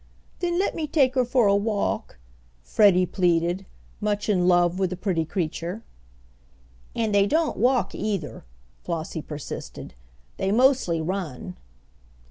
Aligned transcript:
"Then 0.39 0.57
let 0.57 0.73
me 0.73 0.87
take 0.87 1.13
her 1.13 1.23
for 1.23 1.45
a 1.45 1.55
walk," 1.55 2.17
Freddie 2.63 3.05
pleaded, 3.05 3.67
much 3.99 4.29
in 4.29 4.47
love 4.47 4.79
with 4.79 4.89
the 4.89 4.97
pretty 4.97 5.25
creature. 5.25 5.83
"And 6.95 7.13
they 7.13 7.27
don't 7.27 7.55
walk 7.55 7.93
either," 7.93 8.43
Flossie 8.83 9.21
persisted. 9.21 9.93
"They 10.37 10.51
mostly 10.51 11.01
run." 11.01 11.55